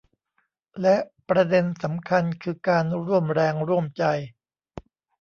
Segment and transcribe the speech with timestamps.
[0.81, 0.95] และ
[1.29, 4.03] ประเด็นสำคัญคือการร่วมแรงร่วมใจ